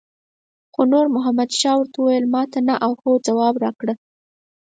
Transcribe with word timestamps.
خو 0.73 0.81
نور 0.91 1.05
محمد 1.15 1.49
شاه 1.59 1.77
ورته 1.79 1.97
وویل 1.99 2.25
ماته 2.33 2.59
نه 2.67 2.75
او 2.85 2.91
هو 3.01 3.11
ځواب 3.27 3.55
راکړه. 3.63 3.93